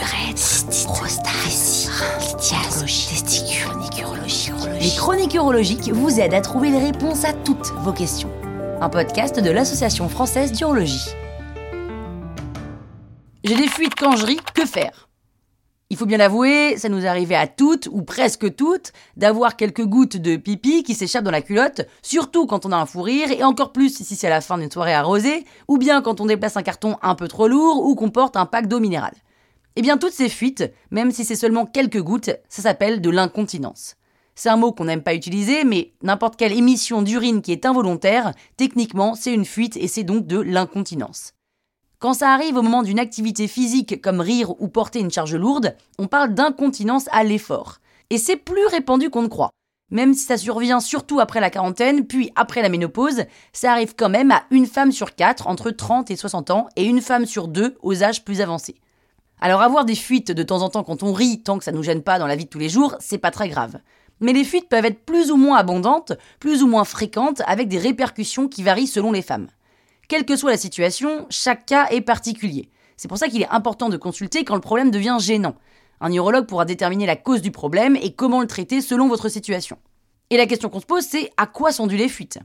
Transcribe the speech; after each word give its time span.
urètre, 0.00 0.66
prostate, 0.86 1.24
testicules, 3.10 3.68
Les 4.80 4.90
chroniques 4.96 5.34
urologiques 5.34 5.88
vous 5.90 6.20
aident 6.20 6.34
à 6.34 6.40
trouver 6.40 6.70
les 6.70 6.78
réponses 6.78 7.24
à 7.24 7.32
toutes 7.32 7.72
vos 7.82 7.92
questions. 7.92 8.30
Un 8.80 8.88
podcast 8.88 9.38
de 9.38 9.50
l'Association 9.50 10.08
française 10.08 10.52
d'urologie. 10.52 11.10
J'ai 13.44 13.56
des 13.56 13.68
fuites 13.68 13.94
quand 13.94 14.16
je 14.16 14.26
ris, 14.26 14.40
que 14.54 14.66
faire? 14.66 15.08
Il 15.90 15.96
faut 15.96 16.06
bien 16.06 16.18
l'avouer, 16.18 16.76
ça 16.76 16.88
nous 16.88 17.06
arrivait 17.06 17.34
à 17.34 17.46
toutes, 17.46 17.88
ou 17.92 18.02
presque 18.02 18.56
toutes, 18.56 18.92
d'avoir 19.16 19.54
quelques 19.54 19.84
gouttes 19.84 20.16
de 20.16 20.36
pipi 20.36 20.82
qui 20.82 20.94
s'échappent 20.94 21.24
dans 21.24 21.30
la 21.30 21.42
culotte, 21.42 21.82
surtout 22.02 22.46
quand 22.46 22.66
on 22.66 22.72
a 22.72 22.76
un 22.76 22.86
fou 22.86 23.02
rire, 23.02 23.30
et 23.30 23.44
encore 23.44 23.70
plus 23.70 23.94
si 23.94 24.16
c'est 24.16 24.26
à 24.26 24.30
la 24.30 24.40
fin 24.40 24.58
d'une 24.58 24.70
soirée 24.70 24.94
arrosée, 24.94 25.44
ou 25.68 25.78
bien 25.78 26.02
quand 26.02 26.20
on 26.20 26.26
déplace 26.26 26.56
un 26.56 26.62
carton 26.62 26.96
un 27.02 27.14
peu 27.14 27.28
trop 27.28 27.46
lourd, 27.46 27.84
ou 27.86 27.94
qu'on 27.94 28.10
porte 28.10 28.36
un 28.36 28.46
pack 28.46 28.66
d'eau 28.66 28.80
minérale. 28.80 29.14
Eh 29.76 29.82
bien, 29.82 29.98
toutes 29.98 30.12
ces 30.12 30.28
fuites, 30.28 30.72
même 30.92 31.10
si 31.10 31.24
c'est 31.24 31.34
seulement 31.34 31.66
quelques 31.66 32.00
gouttes, 32.00 32.30
ça 32.48 32.62
s'appelle 32.62 33.00
de 33.00 33.10
l'incontinence. 33.10 33.96
C'est 34.36 34.48
un 34.48 34.56
mot 34.56 34.70
qu'on 34.70 34.84
n'aime 34.84 35.02
pas 35.02 35.14
utiliser, 35.14 35.64
mais 35.64 35.92
n'importe 36.02 36.36
quelle 36.36 36.56
émission 36.56 37.02
d'urine 37.02 37.42
qui 37.42 37.50
est 37.50 37.66
involontaire, 37.66 38.32
techniquement, 38.56 39.16
c'est 39.16 39.34
une 39.34 39.44
fuite 39.44 39.76
et 39.76 39.88
c'est 39.88 40.04
donc 40.04 40.26
de 40.26 40.38
l'incontinence. 40.38 41.32
Quand 41.98 42.14
ça 42.14 42.32
arrive 42.32 42.56
au 42.56 42.62
moment 42.62 42.82
d'une 42.82 43.00
activité 43.00 43.48
physique 43.48 44.00
comme 44.00 44.20
rire 44.20 44.60
ou 44.60 44.68
porter 44.68 45.00
une 45.00 45.10
charge 45.10 45.34
lourde, 45.34 45.76
on 45.98 46.06
parle 46.06 46.34
d'incontinence 46.34 47.08
à 47.10 47.24
l'effort. 47.24 47.78
Et 48.10 48.18
c'est 48.18 48.36
plus 48.36 48.66
répandu 48.66 49.10
qu'on 49.10 49.22
ne 49.22 49.28
croit. 49.28 49.50
Même 49.90 50.14
si 50.14 50.24
ça 50.24 50.36
survient 50.36 50.80
surtout 50.80 51.18
après 51.18 51.40
la 51.40 51.50
quarantaine, 51.50 52.06
puis 52.06 52.30
après 52.36 52.62
la 52.62 52.68
ménopause, 52.68 53.24
ça 53.52 53.72
arrive 53.72 53.94
quand 53.96 54.08
même 54.08 54.30
à 54.30 54.44
une 54.50 54.66
femme 54.66 54.92
sur 54.92 55.14
quatre 55.14 55.48
entre 55.48 55.70
30 55.70 56.10
et 56.10 56.16
60 56.16 56.50
ans 56.50 56.68
et 56.76 56.84
une 56.84 57.00
femme 57.00 57.26
sur 57.26 57.48
deux 57.48 57.76
aux 57.82 58.02
âges 58.02 58.24
plus 58.24 58.40
avancés. 58.40 58.76
Alors 59.44 59.60
avoir 59.60 59.84
des 59.84 59.94
fuites 59.94 60.32
de 60.32 60.42
temps 60.42 60.62
en 60.62 60.70
temps 60.70 60.84
quand 60.84 61.02
on 61.02 61.12
rit, 61.12 61.42
tant 61.42 61.58
que 61.58 61.64
ça 61.64 61.70
nous 61.70 61.82
gêne 61.82 62.02
pas 62.02 62.18
dans 62.18 62.26
la 62.26 62.34
vie 62.34 62.46
de 62.46 62.48
tous 62.48 62.58
les 62.58 62.70
jours, 62.70 62.96
c'est 62.98 63.18
pas 63.18 63.30
très 63.30 63.50
grave. 63.50 63.78
Mais 64.20 64.32
les 64.32 64.42
fuites 64.42 64.70
peuvent 64.70 64.86
être 64.86 65.04
plus 65.04 65.30
ou 65.30 65.36
moins 65.36 65.58
abondantes, 65.58 66.14
plus 66.40 66.62
ou 66.62 66.66
moins 66.66 66.84
fréquentes, 66.84 67.42
avec 67.46 67.68
des 67.68 67.76
répercussions 67.76 68.48
qui 68.48 68.62
varient 68.62 68.86
selon 68.86 69.12
les 69.12 69.20
femmes. 69.20 69.48
Quelle 70.08 70.24
que 70.24 70.34
soit 70.34 70.52
la 70.52 70.56
situation, 70.56 71.26
chaque 71.28 71.66
cas 71.66 71.88
est 71.90 72.00
particulier. 72.00 72.70
C'est 72.96 73.06
pour 73.06 73.18
ça 73.18 73.28
qu'il 73.28 73.42
est 73.42 73.48
important 73.50 73.90
de 73.90 73.98
consulter 73.98 74.44
quand 74.44 74.54
le 74.54 74.62
problème 74.62 74.90
devient 74.90 75.18
gênant. 75.20 75.56
Un 76.00 76.10
urologue 76.10 76.46
pourra 76.46 76.64
déterminer 76.64 77.04
la 77.04 77.16
cause 77.16 77.42
du 77.42 77.50
problème 77.50 77.96
et 77.96 78.14
comment 78.14 78.40
le 78.40 78.46
traiter 78.46 78.80
selon 78.80 79.08
votre 79.08 79.28
situation. 79.28 79.76
Et 80.30 80.38
la 80.38 80.46
question 80.46 80.70
qu'on 80.70 80.80
se 80.80 80.86
pose, 80.86 81.04
c'est 81.04 81.30
à 81.36 81.46
quoi 81.46 81.70
sont 81.70 81.86
dues 81.86 81.98
les 81.98 82.08
fuites? 82.08 82.38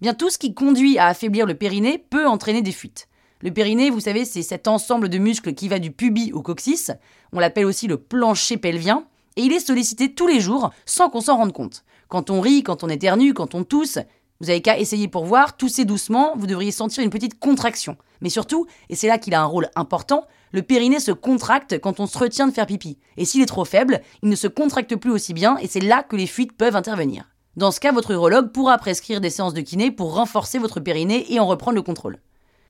Bien, 0.00 0.12
tout 0.12 0.28
ce 0.28 0.38
qui 0.38 0.54
conduit 0.54 0.98
à 0.98 1.06
affaiblir 1.06 1.46
le 1.46 1.54
périnée 1.54 1.98
peut 1.98 2.26
entraîner 2.26 2.62
des 2.62 2.72
fuites. 2.72 3.06
Le 3.42 3.50
périnée, 3.50 3.90
vous 3.90 3.98
savez, 3.98 4.24
c'est 4.24 4.42
cet 4.42 4.68
ensemble 4.68 5.08
de 5.08 5.18
muscles 5.18 5.54
qui 5.54 5.68
va 5.68 5.80
du 5.80 5.90
pubis 5.90 6.32
au 6.32 6.42
coccyx. 6.42 6.92
On 7.32 7.40
l'appelle 7.40 7.66
aussi 7.66 7.88
le 7.88 7.96
plancher 7.96 8.56
pelvien. 8.56 9.04
Et 9.34 9.42
il 9.42 9.52
est 9.52 9.66
sollicité 9.66 10.14
tous 10.14 10.28
les 10.28 10.40
jours 10.40 10.70
sans 10.86 11.10
qu'on 11.10 11.20
s'en 11.20 11.38
rende 11.38 11.52
compte. 11.52 11.84
Quand 12.08 12.30
on 12.30 12.40
rit, 12.40 12.62
quand 12.62 12.84
on 12.84 12.88
éternue, 12.88 13.34
quand 13.34 13.56
on 13.56 13.64
tousse, 13.64 13.98
vous 14.40 14.50
avez 14.50 14.60
qu'à 14.60 14.78
essayer 14.78 15.08
pour 15.08 15.24
voir, 15.24 15.56
tousser 15.56 15.84
doucement, 15.84 16.34
vous 16.36 16.46
devriez 16.46 16.70
sentir 16.70 17.02
une 17.02 17.10
petite 17.10 17.40
contraction. 17.40 17.96
Mais 18.20 18.28
surtout, 18.28 18.66
et 18.90 18.94
c'est 18.94 19.08
là 19.08 19.18
qu'il 19.18 19.34
a 19.34 19.40
un 19.40 19.46
rôle 19.46 19.70
important, 19.74 20.26
le 20.52 20.62
périnée 20.62 21.00
se 21.00 21.10
contracte 21.10 21.80
quand 21.80 21.98
on 21.98 22.06
se 22.06 22.18
retient 22.18 22.46
de 22.46 22.52
faire 22.52 22.66
pipi. 22.66 22.98
Et 23.16 23.24
s'il 23.24 23.42
est 23.42 23.46
trop 23.46 23.64
faible, 23.64 24.02
il 24.22 24.28
ne 24.28 24.36
se 24.36 24.46
contracte 24.46 24.94
plus 24.94 25.10
aussi 25.10 25.34
bien 25.34 25.56
et 25.56 25.66
c'est 25.66 25.80
là 25.80 26.04
que 26.04 26.14
les 26.14 26.26
fuites 26.28 26.56
peuvent 26.56 26.76
intervenir. 26.76 27.30
Dans 27.56 27.72
ce 27.72 27.80
cas, 27.80 27.90
votre 27.90 28.12
urologue 28.12 28.52
pourra 28.52 28.78
prescrire 28.78 29.20
des 29.20 29.30
séances 29.30 29.54
de 29.54 29.62
kiné 29.62 29.90
pour 29.90 30.14
renforcer 30.14 30.58
votre 30.58 30.78
périnée 30.78 31.32
et 31.32 31.40
en 31.40 31.46
reprendre 31.46 31.74
le 31.74 31.82
contrôle. 31.82 32.20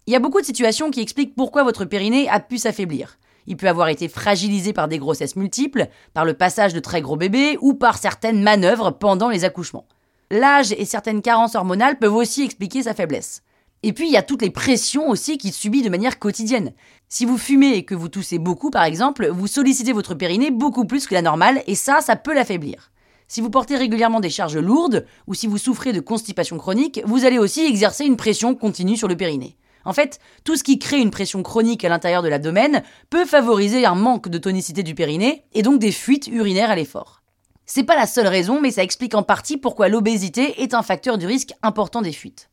Il 0.09 0.13
y 0.13 0.17
a 0.17 0.19
beaucoup 0.19 0.41
de 0.41 0.47
situations 0.47 0.91
qui 0.91 1.01
expliquent 1.01 1.37
pourquoi 1.37 1.63
votre 1.63 1.85
périnée 1.85 2.29
a 2.29 2.41
pu 2.41 2.59
s'affaiblir. 2.59 3.19
Il 3.47 3.57
peut 3.57 3.69
avoir 3.69 3.87
été 3.87 4.09
fragilisé 4.09 4.73
par 4.73 4.89
des 4.89 4.99
grossesses 4.99 5.37
multiples, 5.37 5.87
par 6.13 6.25
le 6.25 6.35
passage 6.35 6.75
de 6.75 6.81
très 6.81 7.01
gros 7.01 7.17
bébés 7.17 7.57
ou 7.61 7.75
par 7.75 7.99
certaines 7.99 8.43
manœuvres 8.43 8.91
pendant 8.91 9.29
les 9.29 9.45
accouchements. 9.45 9.87
L'âge 10.33 10.73
et 10.73 10.85
certaines 10.87 11.23
carences 11.23 11.55
hormonales 11.55 12.01
peuvent 12.01 12.17
aussi 12.17 12.43
expliquer 12.43 12.83
sa 12.83 12.95
faiblesse. 12.95 13.43
Et 13.85 13.93
puis 13.93 14.09
il 14.09 14.13
y 14.13 14.17
a 14.17 14.23
toutes 14.23 14.43
les 14.43 14.51
pressions 14.51 15.09
aussi 15.09 15.39
qu'il 15.39 15.53
subit 15.53 15.83
de 15.83 15.89
manière 15.89 16.19
quotidienne. 16.19 16.73
Si 17.09 17.25
vous 17.25 17.39
fumez 17.39 17.77
et 17.77 17.85
que 17.85 17.95
vous 17.95 18.09
toussez 18.09 18.39
beaucoup 18.39 18.71
par 18.71 18.83
exemple, 18.83 19.29
vous 19.29 19.47
sollicitez 19.47 19.93
votre 19.93 20.15
périnée 20.15 20.51
beaucoup 20.51 20.85
plus 20.85 21.07
que 21.07 21.15
la 21.15 21.23
normale 21.23 21.63
et 21.69 21.77
ça, 21.77 22.01
ça 22.01 22.17
peut 22.17 22.35
l'affaiblir. 22.35 22.91
Si 23.29 23.41
vous 23.41 23.51
portez 23.51 23.77
régulièrement 23.77 24.21
des 24.21 24.31
charges 24.31 24.59
lourdes 24.59 25.07
ou 25.29 25.35
si 25.35 25.47
vous 25.47 25.59
souffrez 25.59 25.93
de 25.93 26.01
constipation 26.01 26.59
chronique, 26.59 27.01
vous 27.05 27.25
allez 27.25 27.39
aussi 27.39 27.65
exercer 27.65 28.05
une 28.05 28.17
pression 28.17 28.57
continue 28.57 28.97
sur 28.97 29.07
le 29.07 29.17
périnée. 29.17 29.57
En 29.85 29.93
fait, 29.93 30.21
tout 30.45 30.57
ce 30.57 30.65
qui 30.65 30.79
crée 30.79 31.01
une 31.01 31.11
pression 31.11 31.43
chronique 31.43 31.85
à 31.85 31.89
l'intérieur 31.89 32.23
de 32.23 32.29
l'abdomen 32.29 32.83
peut 33.11 33.25
favoriser 33.25 33.85
un 33.87 33.95
manque 33.95 34.29
de 34.29 34.39
tonicité 34.39 34.83
du 34.83 34.95
périnée 34.95 35.45
et 35.53 35.63
donc 35.63 35.79
des 35.79 35.93
fuites 35.93 36.29
urinaires 36.29 36.71
à 36.71 36.77
l'effort. 36.77 37.23
C'est 37.67 37.85
pas 37.85 37.97
la 37.97 38.07
seule 38.07 38.27
raison, 38.27 38.61
mais 38.61 38.71
ça 38.71 38.83
explique 38.83 39.15
en 39.15 39.23
partie 39.23 39.57
pourquoi 39.57 39.89
l'obésité 39.89 40.63
est 40.63 40.75
un 40.75 40.83
facteur 40.83 41.19
du 41.19 41.27
risque 41.27 41.53
important 41.63 42.03
des 42.03 42.13
fuites. 42.13 42.49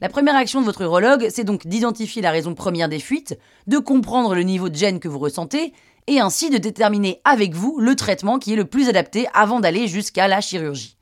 La 0.00 0.08
première 0.08 0.36
action 0.36 0.60
de 0.60 0.66
votre 0.66 0.82
urologue, 0.82 1.28
c'est 1.30 1.44
donc 1.44 1.66
d'identifier 1.66 2.20
la 2.20 2.32
raison 2.32 2.54
première 2.54 2.88
des 2.88 2.98
fuites, 2.98 3.38
de 3.68 3.78
comprendre 3.78 4.34
le 4.34 4.42
niveau 4.42 4.68
de 4.68 4.74
gêne 4.74 4.98
que 4.98 5.08
vous 5.08 5.20
ressentez, 5.20 5.72
et 6.06 6.20
ainsi 6.20 6.50
de 6.50 6.58
déterminer 6.58 7.20
avec 7.24 7.54
vous 7.54 7.78
le 7.78 7.94
traitement 7.94 8.38
qui 8.38 8.52
est 8.52 8.56
le 8.56 8.66
plus 8.66 8.88
adapté 8.88 9.26
avant 9.32 9.60
d'aller 9.60 9.86
jusqu'à 9.86 10.28
la 10.28 10.40
chirurgie. 10.40 10.93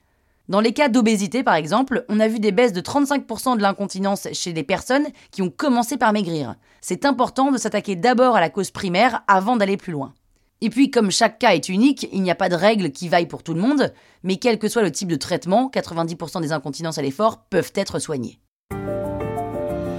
Dans 0.52 0.60
les 0.60 0.74
cas 0.74 0.90
d'obésité, 0.90 1.42
par 1.42 1.54
exemple, 1.54 2.04
on 2.10 2.20
a 2.20 2.28
vu 2.28 2.38
des 2.38 2.52
baisses 2.52 2.74
de 2.74 2.82
35% 2.82 3.56
de 3.56 3.62
l'incontinence 3.62 4.28
chez 4.34 4.52
des 4.52 4.62
personnes 4.62 5.06
qui 5.30 5.40
ont 5.40 5.48
commencé 5.48 5.96
par 5.96 6.12
maigrir. 6.12 6.56
C'est 6.82 7.06
important 7.06 7.50
de 7.50 7.56
s'attaquer 7.56 7.96
d'abord 7.96 8.36
à 8.36 8.40
la 8.42 8.50
cause 8.50 8.70
primaire 8.70 9.22
avant 9.28 9.56
d'aller 9.56 9.78
plus 9.78 9.92
loin. 9.92 10.12
Et 10.60 10.68
puis, 10.68 10.90
comme 10.90 11.10
chaque 11.10 11.38
cas 11.38 11.54
est 11.54 11.70
unique, 11.70 12.06
il 12.12 12.20
n'y 12.20 12.30
a 12.30 12.34
pas 12.34 12.50
de 12.50 12.54
règle 12.54 12.90
qui 12.90 13.08
vaille 13.08 13.28
pour 13.28 13.42
tout 13.42 13.54
le 13.54 13.62
monde, 13.62 13.94
mais 14.24 14.36
quel 14.36 14.58
que 14.58 14.68
soit 14.68 14.82
le 14.82 14.92
type 14.92 15.08
de 15.08 15.16
traitement, 15.16 15.70
90% 15.72 16.42
des 16.42 16.52
incontinences 16.52 16.98
à 16.98 17.02
l'effort 17.02 17.44
peuvent 17.48 17.72
être 17.74 17.98
soignées. 17.98 18.38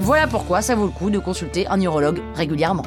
Voilà 0.02 0.28
pourquoi 0.28 0.62
ça 0.62 0.76
vaut 0.76 0.86
le 0.86 0.92
coup 0.92 1.10
de 1.10 1.18
consulter 1.18 1.66
un 1.66 1.82
urologue 1.82 2.22
régulièrement. 2.36 2.86